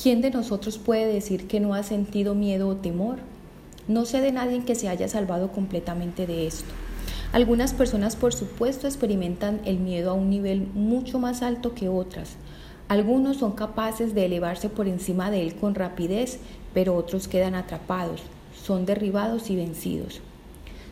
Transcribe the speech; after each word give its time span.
¿Quién 0.00 0.20
de 0.20 0.30
nosotros 0.30 0.78
puede 0.78 1.12
decir 1.12 1.48
que 1.48 1.58
no 1.58 1.74
ha 1.74 1.82
sentido 1.82 2.36
miedo 2.36 2.68
o 2.68 2.76
temor? 2.76 3.16
No 3.88 4.04
sé 4.04 4.20
de 4.20 4.30
nadie 4.30 4.62
que 4.62 4.76
se 4.76 4.88
haya 4.88 5.08
salvado 5.08 5.50
completamente 5.50 6.24
de 6.24 6.46
esto. 6.46 6.72
Algunas 7.32 7.74
personas, 7.74 8.14
por 8.14 8.32
supuesto, 8.32 8.86
experimentan 8.86 9.60
el 9.64 9.80
miedo 9.80 10.12
a 10.12 10.14
un 10.14 10.30
nivel 10.30 10.68
mucho 10.72 11.18
más 11.18 11.42
alto 11.42 11.74
que 11.74 11.88
otras. 11.88 12.36
Algunos 12.86 13.38
son 13.38 13.52
capaces 13.52 14.14
de 14.14 14.26
elevarse 14.26 14.68
por 14.68 14.86
encima 14.86 15.32
de 15.32 15.42
él 15.42 15.56
con 15.56 15.74
rapidez, 15.74 16.38
pero 16.72 16.94
otros 16.94 17.26
quedan 17.26 17.56
atrapados, 17.56 18.22
son 18.54 18.86
derribados 18.86 19.50
y 19.50 19.56
vencidos. 19.56 20.20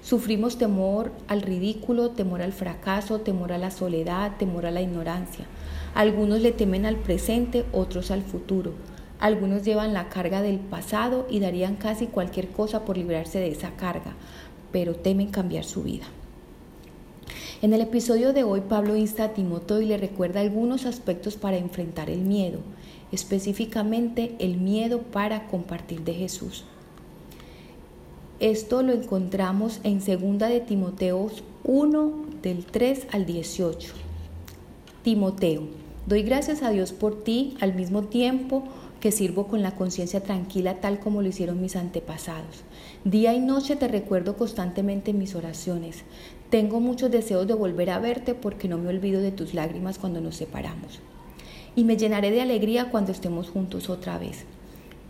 Sufrimos 0.03 0.59
temor 0.59 1.13
al 1.29 1.43
ridículo, 1.43 2.11
temor 2.11 2.43
al 2.43 2.53
fracaso, 2.53 3.21
temor 3.21 3.53
a 3.53 3.59
la 3.59 3.71
soledad, 3.71 4.37
temor 4.37 4.67
a 4.67 4.73
la 4.73 4.83
ignorancia. 4.83 5.45
Algunos 5.95 6.41
le 6.41 6.51
temen 6.51 6.87
al 6.87 6.97
presente, 6.97 7.65
otros 7.73 8.11
al 8.11 8.23
futuro. 8.23 8.73
Algunos 9.19 9.65
llevan 9.65 9.95
la 9.95 10.09
carga 10.09 10.43
del 10.43 10.59
pasado 10.59 11.27
y 11.31 11.41
darían 11.41 11.77
casi 11.77 12.07
cualquier 12.07 12.49
cosa 12.49 12.85
por 12.85 12.99
librarse 12.99 13.39
de 13.39 13.49
esa 13.49 13.71
carga, 13.77 14.15
pero 14.73 14.95
temen 14.95 15.31
cambiar 15.31 15.65
su 15.65 15.83
vida. 15.83 16.05
En 17.63 17.73
el 17.73 17.81
episodio 17.81 18.35
de 18.35 18.45
hoy 18.45 18.61
Pablo 18.61 18.97
insta 18.97 19.25
a 19.25 19.33
Timoteo 19.33 19.81
y 19.81 19.87
le 19.87 19.97
recuerda 19.97 20.41
algunos 20.41 20.85
aspectos 20.85 21.37
para 21.37 21.57
enfrentar 21.57 22.11
el 22.11 22.21
miedo, 22.21 22.59
específicamente 23.13 24.37
el 24.39 24.59
miedo 24.59 25.01
para 25.01 25.47
compartir 25.47 26.03
de 26.03 26.13
Jesús. 26.13 26.65
Esto 28.39 28.83
lo 28.83 28.93
encontramos 28.93 29.81
en 29.83 30.01
2 30.01 30.39
de 30.51 30.61
Timoteo 30.61 31.31
1 31.65 32.13
del 32.43 32.67
3 32.67 33.07
al 33.13 33.25
18. 33.25 33.95
Timoteo, 35.03 35.63
doy 36.07 36.23
gracias 36.23 36.63
a 36.63 36.69
Dios 36.69 36.93
por 36.93 37.25
ti 37.25 37.57
al 37.61 37.75
mismo 37.75 38.03
tiempo 38.03 38.65
que 39.01 39.13
sirvo 39.13 39.47
con 39.47 39.63
la 39.63 39.75
conciencia 39.75 40.23
tranquila 40.23 40.81
tal 40.81 40.99
como 40.99 41.23
lo 41.23 41.29
hicieron 41.29 41.61
mis 41.61 41.77
antepasados. 41.77 42.65
Día 43.05 43.35
y 43.35 43.41
noche 43.41 43.77
te 43.77 43.89
recuerdo 43.89 44.37
constantemente 44.37 45.11
en 45.11 45.19
mis 45.19 45.35
oraciones. 45.35 46.05
Tengo 46.51 46.81
muchos 46.81 47.11
deseos 47.11 47.47
de 47.47 47.55
volver 47.55 47.91
a 47.91 47.99
verte 47.99 48.35
porque 48.35 48.69
no 48.69 48.79
me 48.79 48.89
olvido 48.89 49.21
de 49.21 49.33
tus 49.33 49.55
lágrimas 49.55 49.99
cuando 49.99 50.21
nos 50.21 50.37
separamos. 50.37 51.01
Y 51.75 51.85
me 51.85 51.97
llenaré 51.97 52.31
de 52.31 52.41
alegría 52.41 52.91
cuando 52.91 53.13
estemos 53.13 53.51
juntos 53.51 53.91
otra 53.91 54.19
vez. 54.19 54.45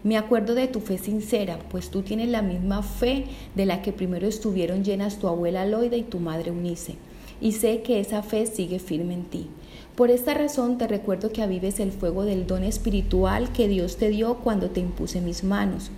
Me 0.03 0.17
acuerdo 0.17 0.55
de 0.55 0.69
tu 0.69 0.81
fe 0.81 0.99
sincera, 0.99 1.59
pues 1.71 1.91
tú 1.91 2.03
tienes 2.03 2.29
la 2.29 2.43
misma 2.43 2.83
fe 2.83 3.25
de 3.55 3.67
la 3.67 3.83
que 3.83 3.93
primero 3.93 4.29
estuvieron 4.29 4.85
llenas 4.85 5.19
tu 5.19 5.27
abuela 5.27 5.67
Loida 5.67 5.97
y 5.97 6.03
tu 6.03 6.21
madre 6.21 6.51
Unice, 6.53 6.95
y 7.41 7.53
sé 7.53 7.83
que 7.83 8.01
esa 8.01 8.23
fe 8.23 8.47
sigue 8.47 8.79
firme 8.79 9.15
en 9.15 9.25
ti. 9.25 9.47
Por 9.95 10.11
esta 10.11 10.35
razón 10.35 10.79
te 10.79 10.87
recuerdo 10.87 11.33
que 11.33 11.43
avives 11.43 11.81
el 11.81 11.93
fuego 11.93 12.25
del 12.25 12.47
don 12.47 12.65
espiritual 12.65 13.53
que 13.53 13.69
Dios 13.69 13.97
te 13.97 14.11
dio 14.11 14.37
cuando 14.37 14.71
te 14.71 14.81
impuse 14.81 15.21
mis 15.21 15.43
manos, 15.43 15.91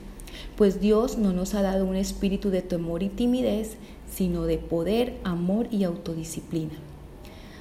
pues 0.57 0.81
Dios 0.81 1.19
no 1.19 1.33
nos 1.33 1.55
ha 1.55 1.63
dado 1.63 1.85
un 1.85 1.97
espíritu 1.97 2.51
de 2.51 2.63
temor 2.63 3.03
y 3.03 3.09
timidez, 3.09 3.77
sino 4.11 4.45
de 4.45 4.59
poder, 4.59 5.17
amor 5.25 5.69
y 5.71 5.85
autodisciplina. 5.85 6.75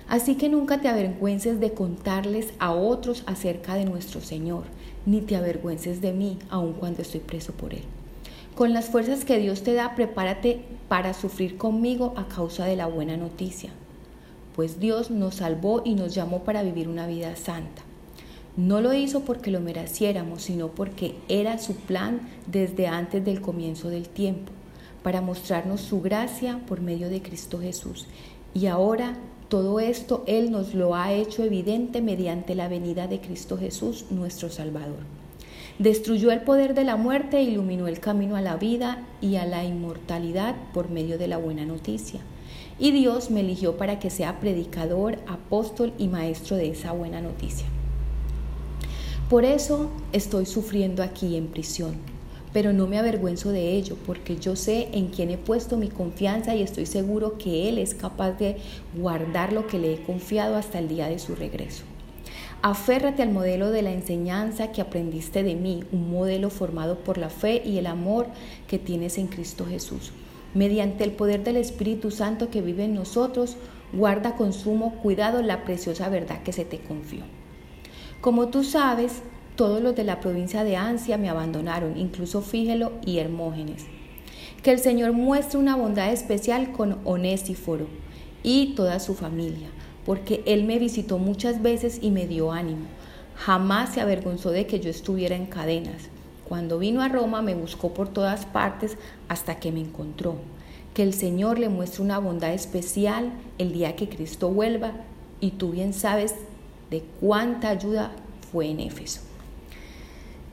Así 0.08 0.36
que 0.36 0.48
nunca 0.48 0.80
te 0.80 0.88
avergüences 0.88 1.60
de 1.60 1.74
contarles 1.74 2.54
a 2.60 2.72
otros 2.72 3.24
acerca 3.26 3.76
de 3.76 3.86
nuestro 3.86 4.22
Señor, 4.22 4.64
ni 5.06 5.22
te 5.22 5.36
avergüences 5.36 6.02
de 6.02 6.14
mí, 6.14 6.38
aun 6.50 6.74
cuando 6.74 7.02
estoy 7.02 7.20
preso 7.20 7.52
por 7.52 7.74
Él. 7.74 7.84
Con 8.58 8.74
las 8.74 8.88
fuerzas 8.88 9.24
que 9.24 9.40
Dios 9.40 9.64
te 9.64 9.74
da, 9.74 9.96
prepárate 9.96 10.66
para 10.90 11.14
sufrir 11.14 11.58
conmigo 11.58 12.14
a 12.18 12.28
causa 12.28 12.66
de 12.66 12.76
la 12.76 12.88
buena 12.88 13.16
noticia 13.16 13.72
pues 14.58 14.80
Dios 14.80 15.12
nos 15.12 15.36
salvó 15.36 15.84
y 15.86 15.94
nos 15.94 16.16
llamó 16.16 16.44
para 16.44 16.64
vivir 16.64 16.90
una 16.90 17.06
vida 17.06 17.36
santa. 17.36 17.84
No 18.58 18.82
lo 18.82 18.92
hizo 18.92 19.22
porque 19.22 19.52
lo 19.52 19.60
mereciéramos, 19.60 20.42
sino 20.42 20.70
porque 20.70 21.14
era 21.30 21.60
su 21.60 21.76
plan 21.76 22.22
desde 22.48 22.88
antes 22.88 23.24
del 23.24 23.40
comienzo 23.40 23.90
del 23.90 24.10
tiempo, 24.10 24.52
para 25.04 25.22
mostrarnos 25.22 25.82
su 25.82 26.02
gracia 26.02 26.60
por 26.68 26.82
medio 26.82 27.08
de 27.08 27.22
Cristo 27.22 27.60
Jesús. 27.60 28.08
Y 28.56 28.66
ahora 28.66 29.14
todo 29.48 29.80
esto 29.80 30.24
Él 30.26 30.50
nos 30.50 30.74
lo 30.74 30.96
ha 30.96 31.14
hecho 31.14 31.44
evidente 31.44 32.02
mediante 32.02 32.56
la 32.56 32.68
venida 32.68 33.06
de 33.06 33.22
Cristo 33.22 33.60
Jesús, 33.60 34.06
nuestro 34.10 34.50
Salvador. 34.50 35.04
Destruyó 35.80 36.32
el 36.32 36.42
poder 36.42 36.74
de 36.74 36.84
la 36.84 36.96
muerte 36.96 37.38
e 37.38 37.44
iluminó 37.44 37.88
el 37.88 38.00
camino 38.00 38.36
a 38.36 38.42
la 38.42 38.58
vida 38.58 39.04
y 39.22 39.36
a 39.36 39.46
la 39.46 39.64
inmortalidad 39.64 40.56
por 40.74 40.90
medio 40.90 41.18
de 41.18 41.28
la 41.28 41.38
buena 41.38 41.66
noticia 41.66 42.22
y 42.80 42.92
Dios 42.92 43.32
me 43.32 43.42
eligió 43.42 43.78
para 43.78 44.00
que 44.00 44.10
sea 44.10 44.40
predicador, 44.40 45.18
apóstol 45.28 45.94
y 45.98 46.08
maestro 46.08 46.58
de 46.58 46.70
esa 46.70 46.92
buena 46.92 47.22
noticia. 47.22 47.66
Por 49.30 49.46
eso 49.46 49.90
estoy 50.14 50.46
sufriendo 50.46 51.04
aquí 51.04 51.36
en 51.36 51.48
prisión, 51.48 51.96
pero 52.54 52.72
no 52.74 52.88
me 52.88 52.98
avergüenzo 52.98 53.52
de 53.52 53.74
ello, 53.74 53.98
porque 54.06 54.38
yo 54.38 54.56
sé 54.56 54.90
en 54.94 55.08
quién 55.08 55.32
he 55.32 55.38
puesto 55.38 55.76
mi 55.76 55.90
confianza 55.90 56.56
y 56.56 56.62
estoy 56.62 56.86
seguro 56.86 57.38
que 57.38 57.68
Él 57.68 57.78
es 57.78 57.94
capaz 57.94 58.34
de 58.34 58.58
guardar 58.96 59.54
lo 59.54 59.68
que 59.68 59.80
le 59.80 59.94
he 59.94 60.04
confiado 60.04 60.56
hasta 60.56 60.80
el 60.80 60.88
día 60.88 61.10
de 61.10 61.20
su 61.20 61.36
regreso. 61.36 61.84
Aférrate 62.64 63.22
al 63.22 63.32
modelo 63.32 63.70
de 63.70 63.84
la 63.84 63.92
enseñanza 63.92 64.72
que 64.72 64.82
aprendiste 64.82 65.44
de 65.44 65.56
mí, 65.56 65.84
un 65.92 66.12
modelo 66.12 66.50
formado 66.50 67.00
por 67.00 67.18
la 67.18 67.30
fe 67.30 67.62
y 67.64 67.78
el 67.78 67.86
amor 67.86 68.28
que 68.68 68.80
tienes 68.80 69.18
en 69.20 69.28
Cristo 69.28 69.66
Jesús. 69.66 70.12
Mediante 70.56 71.04
el 71.04 71.12
poder 71.12 71.44
del 71.44 71.58
Espíritu 71.58 72.10
Santo 72.10 72.50
que 72.50 72.62
vive 72.62 72.86
en 72.86 72.96
nosotros, 72.96 73.58
guarda 73.94 74.36
con 74.36 74.54
sumo 74.54 74.96
cuidado 74.96 75.44
la 75.44 75.64
preciosa 75.66 76.10
verdad 76.10 76.42
que 76.42 76.52
se 76.52 76.66
te 76.66 76.80
confió. 76.80 77.24
Como 78.22 78.48
tú 78.48 78.64
sabes, 78.64 79.22
todos 79.56 79.82
los 79.82 79.96
de 79.96 80.04
la 80.04 80.20
provincia 80.20 80.64
de 80.64 80.76
Ansia 80.76 81.18
me 81.18 81.30
abandonaron, 81.30 81.98
incluso 81.98 82.42
Fígelo 82.42 82.94
y 83.06 83.20
Hermógenes. 83.20 83.86
Que 84.64 84.72
el 84.72 84.80
Señor 84.80 85.14
muestre 85.14 85.60
una 85.60 85.76
bondad 85.76 86.12
especial 86.12 86.72
con 86.72 86.98
Onésiforo 87.06 87.88
y 88.42 88.74
toda 88.76 89.00
su 89.00 89.14
familia, 89.14 89.70
porque 90.08 90.42
Él 90.46 90.64
me 90.64 90.80
visitó 90.80 91.18
muchas 91.18 91.62
veces 91.62 92.00
y 92.02 92.12
me 92.12 92.28
dio 92.28 92.54
ánimo. 92.54 92.86
Jamás 93.36 93.94
se 93.94 94.00
avergonzó 94.00 94.52
de 94.52 94.66
que 94.66 94.80
yo 94.80 94.90
estuviera 94.90 95.36
en 95.36 95.48
cadenas. 95.48 96.04
Cuando 96.48 96.80
vino 96.80 97.02
a 97.02 97.10
Roma 97.10 97.42
me 97.42 97.56
buscó 97.56 97.94
por 97.94 98.08
todas 98.08 98.46
partes 98.46 98.98
hasta 99.28 99.60
que 99.60 99.74
me 99.74 99.82
encontró. 99.82 100.36
Que 100.94 101.04
el 101.04 101.14
Señor 101.14 101.60
le 101.60 101.68
muestre 101.68 102.04
una 102.04 102.20
bondad 102.20 102.54
especial 102.54 103.34
el 103.58 103.74
día 103.74 103.98
que 103.98 104.08
Cristo 104.08 104.50
vuelva 104.50 104.94
y 105.42 105.52
tú 105.52 105.72
bien 105.72 105.94
sabes 105.94 106.36
de 106.90 107.04
cuánta 107.20 107.68
ayuda 107.68 108.14
fue 108.50 108.70
en 108.70 108.80
Éfeso. 108.80 109.20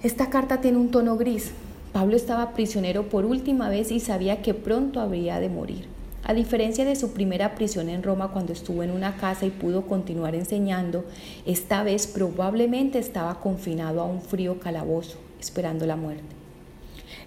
Esta 0.03 0.31
carta 0.31 0.61
tiene 0.61 0.79
un 0.79 0.91
tono 0.91 1.17
gris. 1.17 1.53
Pablo 1.93 2.17
estaba 2.17 2.55
prisionero 2.55 3.05
por 3.05 3.25
última 3.25 3.69
vez 3.69 3.93
y 3.93 4.01
sabía 4.01 4.43
que 4.43 4.53
pronto 4.53 4.99
habría 4.99 5.39
de 5.39 5.49
morir. 5.49 5.94
A 6.27 6.33
diferencia 6.33 6.87
de 6.87 6.97
su 6.97 7.13
primera 7.13 7.55
prisión 7.55 7.91
en 7.91 8.03
Roma 8.03 8.29
cuando 8.33 8.55
estuvo 8.55 8.83
en 8.83 8.91
una 8.91 9.19
casa 9.19 9.45
y 9.45 9.51
pudo 9.51 9.87
continuar 9.87 10.35
enseñando, 10.35 11.05
esta 11.45 11.83
vez 11.83 12.07
probablemente 12.07 12.99
estaba 12.99 13.41
confinado 13.41 14.01
a 14.01 14.07
un 14.07 14.23
frío 14.23 14.59
calabozo 14.59 15.19
esperando 15.39 15.85
la 15.85 15.97
muerte. 15.97 16.25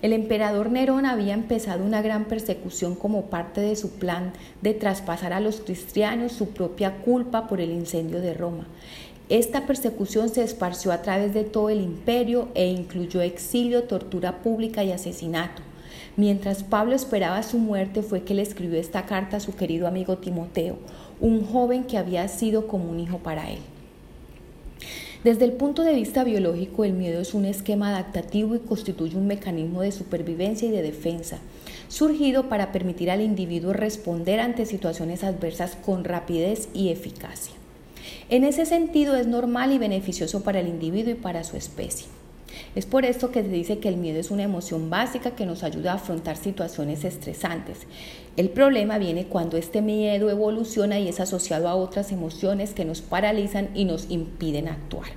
El 0.02 0.14
emperador 0.14 0.72
Nerón 0.72 1.06
había 1.06 1.36
empezado 1.36 1.84
una 1.84 2.02
gran 2.02 2.26
persecución 2.26 2.96
como 2.96 3.26
parte 3.26 3.62
de 3.62 3.76
su 3.76 3.92
plan 3.92 4.34
de 4.64 4.74
traspasar 4.74 5.32
a 5.32 5.42
los 5.42 5.58
cristianos 5.62 6.32
su 6.32 6.50
propia 6.50 6.98
culpa 6.98 7.48
por 7.48 7.62
el 7.62 7.70
incendio 7.70 8.20
de 8.20 8.34
Roma. 8.34 8.66
Esta 9.30 9.68
persecución 9.68 10.30
se 10.30 10.42
esparció 10.42 10.92
a 10.92 11.04
través 11.04 11.36
de 11.36 11.44
todo 11.44 11.70
el 11.70 11.82
imperio 11.82 12.48
e 12.56 12.66
incluyó 12.66 13.22
exilio, 13.22 13.84
tortura 13.84 14.40
pública 14.40 14.84
y 14.84 14.92
asesinato. 14.92 15.67
Mientras 16.16 16.64
Pablo 16.64 16.96
esperaba 16.96 17.44
su 17.44 17.58
muerte 17.58 18.02
fue 18.02 18.24
que 18.24 18.34
le 18.34 18.42
escribió 18.42 18.80
esta 18.80 19.06
carta 19.06 19.38
a 19.38 19.42
su 19.42 19.56
querido 19.56 19.88
amigo 19.88 20.18
Timoteo, 20.18 20.78
un 21.20 21.46
joven 21.46 21.84
que 21.84 21.98
había 21.98 22.28
sido 22.28 22.68
como 22.68 22.90
un 22.90 23.00
hijo 23.00 23.20
para 23.20 23.50
él. 23.50 23.60
Desde 25.24 25.46
el 25.46 25.54
punto 25.54 25.84
de 25.84 25.96
vista 25.96 26.24
biológico, 26.24 26.86
el 26.86 26.94
miedo 26.94 27.20
es 27.20 27.34
un 27.34 27.46
esquema 27.46 27.90
adaptativo 27.90 28.56
y 28.56 28.60
constituye 28.60 29.18
un 29.18 29.28
mecanismo 29.28 29.82
de 29.82 29.92
supervivencia 29.92 30.68
y 30.68 30.72
de 30.72 30.84
defensa, 30.84 31.40
surgido 31.90 32.50
para 32.50 32.72
permitir 32.72 33.10
al 33.10 33.22
individuo 33.22 33.74
responder 33.74 34.40
ante 34.40 34.66
situaciones 34.66 35.24
adversas 35.24 35.76
con 35.76 36.04
rapidez 36.04 36.70
y 36.74 36.90
eficacia. 36.90 37.54
En 38.30 38.44
ese 38.44 38.66
sentido, 38.66 39.16
es 39.16 39.28
normal 39.28 39.72
y 39.72 39.80
beneficioso 39.80 40.44
para 40.44 40.60
el 40.60 40.68
individuo 40.68 41.12
y 41.12 41.16
para 41.16 41.44
su 41.44 41.58
especie. 41.58 42.06
Es 42.76 42.86
por 42.86 43.06
esto 43.06 43.32
que 43.32 43.44
se 43.44 43.50
dice 43.50 43.80
que 43.80 43.90
el 43.90 43.98
miedo 43.98 44.20
es 44.20 44.32
una 44.32 44.44
emoción 44.44 44.90
básica 44.90 45.32
que 45.32 45.46
nos 45.46 45.64
ayuda 45.64 45.92
a 45.92 45.96
afrontar 45.96 46.38
situaciones 46.38 47.04
estresantes. 47.04 47.80
El 48.36 48.50
problema 48.50 48.98
viene 48.98 49.26
cuando 49.26 49.58
este 49.58 49.82
miedo 49.82 50.30
evoluciona 50.30 51.00
y 51.00 51.08
es 51.08 51.20
asociado 51.20 51.68
a 51.68 51.76
otras 51.76 52.12
emociones 52.12 52.74
que 52.74 52.86
nos 52.86 53.02
paralizan 53.02 53.70
y 53.74 53.86
nos 53.86 54.10
impiden 54.10 54.68
actuar. 54.68 55.08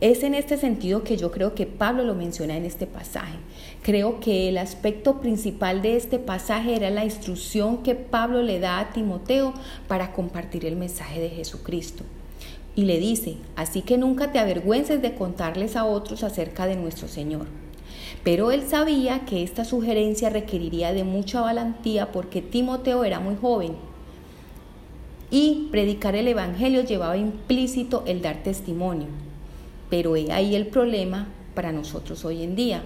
Es 0.00 0.22
en 0.22 0.34
este 0.34 0.56
sentido 0.56 1.02
que 1.02 1.16
yo 1.16 1.32
creo 1.32 1.56
que 1.56 1.66
Pablo 1.66 2.04
lo 2.04 2.14
menciona 2.14 2.56
en 2.56 2.64
este 2.64 2.86
pasaje. 2.86 3.34
Creo 3.82 4.20
que 4.20 4.48
el 4.48 4.56
aspecto 4.56 5.20
principal 5.20 5.82
de 5.82 5.96
este 5.96 6.20
pasaje 6.20 6.76
era 6.76 6.88
la 6.90 7.04
instrucción 7.04 7.82
que 7.82 7.96
Pablo 7.96 8.42
le 8.42 8.60
da 8.60 8.78
a 8.78 8.92
Timoteo 8.92 9.54
para 9.88 10.12
compartir 10.12 10.64
el 10.66 10.76
mensaje 10.76 11.20
de 11.20 11.30
Jesucristo. 11.30 12.04
Y 12.78 12.84
le 12.84 13.00
dice, 13.00 13.34
así 13.56 13.82
que 13.82 13.98
nunca 13.98 14.30
te 14.30 14.38
avergüences 14.38 15.02
de 15.02 15.16
contarles 15.16 15.74
a 15.74 15.84
otros 15.84 16.22
acerca 16.22 16.64
de 16.64 16.76
nuestro 16.76 17.08
Señor. 17.08 17.48
Pero 18.22 18.52
él 18.52 18.68
sabía 18.68 19.24
que 19.24 19.42
esta 19.42 19.64
sugerencia 19.64 20.30
requeriría 20.30 20.92
de 20.92 21.02
mucha 21.02 21.40
valentía 21.40 22.12
porque 22.12 22.40
Timoteo 22.40 23.02
era 23.02 23.18
muy 23.18 23.34
joven 23.34 23.72
y 25.28 25.66
predicar 25.72 26.14
el 26.14 26.28
Evangelio 26.28 26.84
llevaba 26.84 27.16
implícito 27.16 28.04
el 28.06 28.22
dar 28.22 28.44
testimonio. 28.44 29.08
Pero 29.90 30.14
he 30.14 30.30
ahí 30.30 30.54
el 30.54 30.68
problema 30.68 31.26
para 31.56 31.72
nosotros 31.72 32.24
hoy 32.24 32.44
en 32.44 32.54
día. 32.54 32.84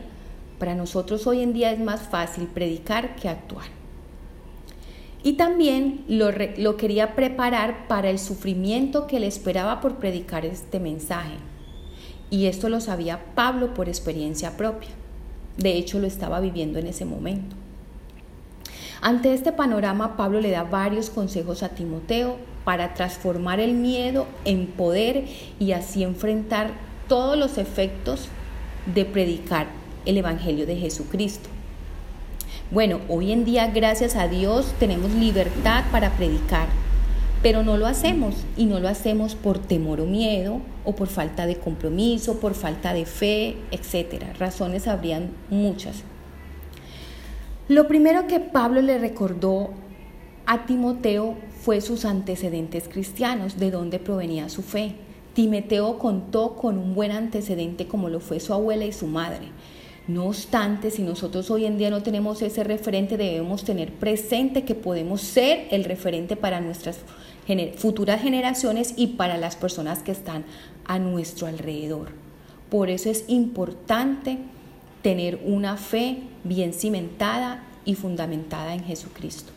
Para 0.58 0.74
nosotros 0.74 1.26
hoy 1.26 1.42
en 1.42 1.52
día 1.52 1.70
es 1.70 1.80
más 1.80 2.08
fácil 2.08 2.46
predicar 2.46 3.14
que 3.14 3.28
actuar. 3.28 3.81
Y 5.24 5.34
también 5.34 6.04
lo, 6.08 6.76
quería 6.76 7.14
preparar 7.14 7.86
para 7.86 8.10
el 8.10 8.18
sufrimiento 8.18 9.06
que 9.06 9.20
le 9.20 9.28
esperaba 9.28 9.80
por 9.80 9.96
predicar 9.96 10.44
este 10.44 10.80
mensaje. 10.80 11.34
Y 12.30 12.46
esto 12.46 12.68
lo 12.68 12.80
sabía 12.80 13.24
Pablo 13.34 13.72
por 13.74 13.88
experiencia 13.88 14.56
propia. 14.56 14.90
De 15.56 15.76
hecho, 15.76 16.00
lo 16.00 16.06
estaba 16.06 16.40
viviendo 16.40 16.78
en 16.78 16.88
ese 16.88 17.04
momento. 17.04 17.54
Ante 19.00 19.34
este 19.34 19.52
panorama, 19.52 20.16
Pablo 20.16 20.40
le 20.40 20.50
da 20.50 20.64
varios 20.64 21.10
consejos 21.10 21.62
a 21.62 21.70
Timoteo 21.70 22.38
para 22.64 22.94
transformar 22.94 23.60
el 23.60 23.74
miedo 23.74 24.26
en 24.44 24.66
poder 24.66 25.26
y 25.58 25.72
así 25.72 26.02
enfrentar 26.02 26.70
todos 27.08 27.36
los 27.36 27.58
efectos 27.58 28.28
de 28.92 29.04
predicar 29.04 29.66
el 30.06 30.16
Evangelio 30.16 30.66
de 30.66 30.76
Jesucristo. 30.76 31.48
Bueno, 32.72 33.00
hoy 33.10 33.32
en 33.32 33.44
día, 33.44 33.66
gracias 33.66 34.16
a 34.16 34.28
Dios, 34.28 34.72
tenemos 34.78 35.12
libertad 35.12 35.84
para 35.92 36.16
predicar, 36.16 36.68
pero 37.42 37.62
no 37.62 37.76
lo 37.76 37.86
hacemos 37.86 38.34
y 38.56 38.64
no 38.64 38.80
lo 38.80 38.88
hacemos 38.88 39.34
por 39.34 39.58
temor 39.58 40.00
o 40.00 40.06
miedo 40.06 40.62
o 40.86 40.94
por 40.94 41.08
falta 41.08 41.44
de 41.44 41.56
compromiso, 41.56 42.40
por 42.40 42.54
falta 42.54 42.94
de 42.94 43.04
fe, 43.04 43.56
etc. 43.72 44.24
Razones 44.38 44.88
habrían 44.88 45.32
muchas. 45.50 46.02
Lo 47.68 47.86
primero 47.88 48.26
que 48.26 48.40
Pablo 48.40 48.80
le 48.80 48.96
recordó 48.96 49.68
a 50.46 50.64
Timoteo 50.64 51.34
fue 51.60 51.82
sus 51.82 52.06
antecedentes 52.06 52.88
cristianos, 52.88 53.58
de 53.58 53.70
dónde 53.70 53.98
provenía 53.98 54.48
su 54.48 54.62
fe. 54.62 54.94
Timoteo 55.34 55.98
contó 55.98 56.56
con 56.56 56.78
un 56.78 56.94
buen 56.94 57.12
antecedente 57.12 57.86
como 57.86 58.08
lo 58.08 58.20
fue 58.20 58.40
su 58.40 58.54
abuela 58.54 58.86
y 58.86 58.92
su 58.92 59.08
madre. 59.08 59.48
No 60.08 60.26
obstante, 60.26 60.90
si 60.90 61.02
nosotros 61.02 61.50
hoy 61.50 61.64
en 61.64 61.78
día 61.78 61.90
no 61.90 62.02
tenemos 62.02 62.42
ese 62.42 62.64
referente, 62.64 63.16
debemos 63.16 63.62
tener 63.62 63.92
presente 63.92 64.64
que 64.64 64.74
podemos 64.74 65.20
ser 65.20 65.68
el 65.70 65.84
referente 65.84 66.34
para 66.34 66.60
nuestras 66.60 66.98
futuras 67.76 68.20
generaciones 68.20 68.94
y 68.96 69.08
para 69.08 69.36
las 69.36 69.54
personas 69.54 70.00
que 70.00 70.12
están 70.12 70.44
a 70.84 70.98
nuestro 70.98 71.46
alrededor. 71.46 72.08
Por 72.68 72.90
eso 72.90 73.10
es 73.10 73.24
importante 73.28 74.38
tener 75.02 75.40
una 75.44 75.76
fe 75.76 76.18
bien 76.42 76.72
cimentada 76.72 77.64
y 77.84 77.94
fundamentada 77.94 78.74
en 78.74 78.84
Jesucristo. 78.84 79.52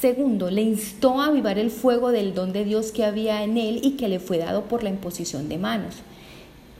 Segundo, 0.00 0.50
le 0.50 0.62
instó 0.62 1.20
a 1.20 1.26
avivar 1.26 1.58
el 1.58 1.70
fuego 1.70 2.10
del 2.10 2.34
don 2.34 2.52
de 2.52 2.64
Dios 2.64 2.92
que 2.92 3.04
había 3.04 3.42
en 3.42 3.58
él 3.58 3.80
y 3.82 3.92
que 3.92 4.08
le 4.08 4.20
fue 4.20 4.38
dado 4.38 4.64
por 4.64 4.82
la 4.82 4.90
imposición 4.90 5.48
de 5.48 5.58
manos. 5.58 5.96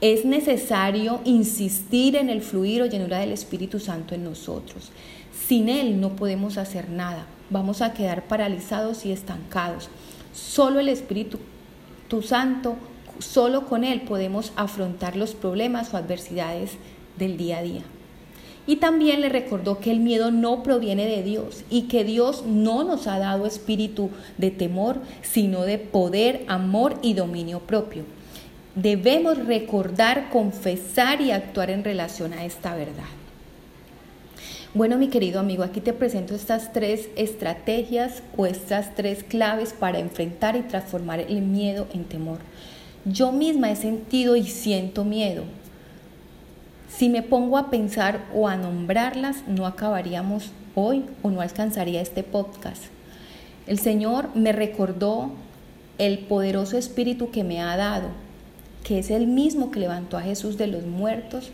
Es 0.01 0.25
necesario 0.25 1.21
insistir 1.25 2.17
en 2.17 2.31
el 2.31 2.41
fluir 2.41 2.81
o 2.81 2.87
llenura 2.87 3.19
del 3.19 3.33
Espíritu 3.33 3.79
Santo 3.79 4.15
en 4.15 4.25
nosotros. 4.25 4.93
Sin 5.47 5.69
Él 5.69 6.01
no 6.01 6.17
podemos 6.17 6.57
hacer 6.57 6.89
nada. 6.89 7.27
Vamos 7.51 7.83
a 7.83 7.93
quedar 7.93 8.27
paralizados 8.27 9.05
y 9.05 9.13
estancados. 9.13 9.91
Solo 10.33 10.81
el 10.81 10.89
Espíritu 10.89 11.39
Santo, 12.23 12.77
solo 13.19 13.67
con 13.67 13.85
Él 13.85 14.01
podemos 14.01 14.53
afrontar 14.57 15.17
los 15.17 15.35
problemas 15.35 15.93
o 15.93 15.99
adversidades 15.99 16.73
del 17.19 17.37
día 17.37 17.59
a 17.59 17.63
día. 17.63 17.83
Y 18.67 18.77
también 18.77 19.21
le 19.21 19.29
recordó 19.29 19.81
que 19.81 19.91
el 19.91 20.01
miedo 20.01 20.31
no 20.31 20.63
proviene 20.63 21.05
de 21.05 21.23
Dios 21.23 21.63
y 21.69 21.83
que 21.83 22.05
Dios 22.05 22.47
no 22.47 22.85
nos 22.85 23.07
ha 23.07 23.19
dado 23.19 23.45
espíritu 23.45 24.09
de 24.39 24.51
temor, 24.51 24.97
sino 25.21 25.63
de 25.65 25.77
poder, 25.77 26.45
amor 26.49 26.97
y 27.03 27.13
dominio 27.13 27.61
propio 27.61 28.05
debemos 28.75 29.39
recordar, 29.47 30.31
confesar 30.31 31.21
y 31.21 31.31
actuar 31.31 31.71
en 31.71 31.85
relación 31.85 32.33
a 32.33 32.45
esta 32.45 32.75
verdad. 32.75 33.05
Bueno, 34.73 34.99
mi 34.99 35.09
querido 35.09 35.41
amigo, 35.41 35.65
aquí 35.65 35.81
te 35.81 35.93
presento 35.93 36.35
estas 36.35 36.73
tres 36.73 37.09
estrategias 37.17 38.23
o 38.37 38.47
estas 38.47 38.95
tres 38.95 39.25
claves 39.25 39.73
para 39.73 39.99
enfrentar 39.99 40.55
y 40.55 40.63
transformar 40.63 41.19
el 41.19 41.43
miedo 41.43 41.89
en 41.93 42.05
temor. 42.05 42.39
Yo 43.05 43.33
misma 43.33 43.73
he 43.73 43.77
sentido 43.77 44.37
y 44.37 44.45
siento 44.45 45.05
miedo. 45.05 45.43
Si 46.89 47.09
me 47.09 47.23
pongo 47.23 47.59
a 47.59 47.71
pensar 47.71 48.21
o 48.33 48.47
a 48.47 48.57
nombrarlas, 48.57 49.39
no 49.49 49.67
acabaríamos 49.67 50.53
hoy 50.77 51.05
o 51.23 51.31
no 51.31 51.41
alcanzaría 51.41 52.01
este 52.01 52.23
podcast. 52.23 52.85
El 53.67 53.81
Señor 53.81 54.29
me 54.37 54.53
recordó 54.53 55.33
el 55.99 56.19
poderoso 56.19 56.77
espíritu 56.77 57.31
que 57.31 57.43
me 57.43 57.61
ha 57.61 57.77
dado 57.77 58.11
que 58.85 58.99
es 58.99 59.11
el 59.11 59.27
mismo 59.27 59.71
que 59.71 59.81
levantó 59.81 60.17
a 60.17 60.23
Jesús 60.23 60.57
de 60.57 60.67
los 60.67 60.85
muertos 60.85 61.51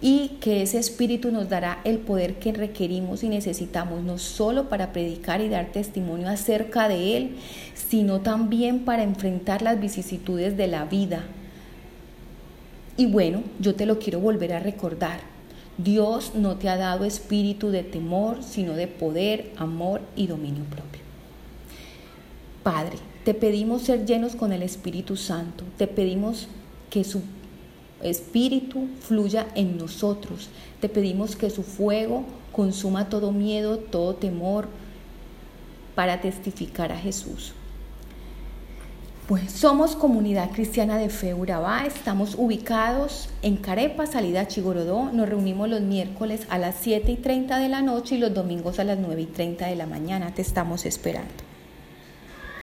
y 0.00 0.38
que 0.40 0.62
ese 0.62 0.78
espíritu 0.78 1.30
nos 1.30 1.48
dará 1.48 1.80
el 1.84 1.98
poder 1.98 2.34
que 2.34 2.52
requerimos 2.52 3.22
y 3.22 3.28
necesitamos, 3.28 4.02
no 4.02 4.18
solo 4.18 4.68
para 4.68 4.92
predicar 4.92 5.40
y 5.40 5.48
dar 5.48 5.66
testimonio 5.70 6.28
acerca 6.28 6.88
de 6.88 7.16
Él, 7.16 7.36
sino 7.74 8.20
también 8.20 8.80
para 8.80 9.04
enfrentar 9.04 9.62
las 9.62 9.80
vicisitudes 9.80 10.56
de 10.56 10.66
la 10.66 10.84
vida. 10.86 11.24
Y 12.96 13.06
bueno, 13.06 13.42
yo 13.60 13.76
te 13.76 13.86
lo 13.86 14.00
quiero 14.00 14.18
volver 14.18 14.52
a 14.52 14.60
recordar. 14.60 15.20
Dios 15.78 16.32
no 16.34 16.56
te 16.56 16.68
ha 16.68 16.76
dado 16.76 17.04
espíritu 17.04 17.70
de 17.70 17.84
temor, 17.84 18.42
sino 18.42 18.74
de 18.74 18.88
poder, 18.88 19.52
amor 19.56 20.02
y 20.16 20.26
dominio 20.26 20.64
propio. 20.64 21.00
Padre, 22.64 22.96
te 23.24 23.34
pedimos 23.34 23.82
ser 23.82 24.04
llenos 24.04 24.34
con 24.34 24.52
el 24.52 24.62
Espíritu 24.62 25.16
Santo. 25.16 25.64
Te 25.78 25.86
pedimos 25.86 26.48
que 26.90 27.04
su 27.04 27.22
Espíritu 28.02 28.88
fluya 29.00 29.46
en 29.54 29.78
nosotros. 29.78 30.48
Te 30.80 30.88
pedimos 30.88 31.36
que 31.36 31.50
su 31.50 31.62
fuego 31.62 32.24
consuma 32.50 33.08
todo 33.08 33.30
miedo, 33.30 33.78
todo 33.78 34.14
temor 34.14 34.68
para 35.94 36.20
testificar 36.20 36.90
a 36.90 36.98
Jesús. 36.98 37.52
Pues 39.28 39.52
somos 39.52 39.94
comunidad 39.94 40.50
cristiana 40.50 40.98
de 40.98 41.08
fe 41.08 41.32
Urabá, 41.32 41.86
estamos 41.86 42.34
ubicados 42.36 43.28
en 43.42 43.56
Carepa, 43.56 44.06
salida 44.06 44.48
Chigorodó, 44.48 45.12
nos 45.12 45.28
reunimos 45.28 45.68
los 45.68 45.80
miércoles 45.80 46.44
a 46.50 46.58
las 46.58 46.74
7 46.80 47.12
y 47.12 47.16
30 47.16 47.60
de 47.60 47.68
la 47.68 47.82
noche 47.82 48.16
y 48.16 48.18
los 48.18 48.34
domingos 48.34 48.80
a 48.80 48.84
las 48.84 48.98
9 48.98 49.22
y 49.22 49.26
30 49.26 49.66
de 49.66 49.76
la 49.76 49.86
mañana, 49.86 50.34
te 50.34 50.42
estamos 50.42 50.84
esperando. 50.86 51.51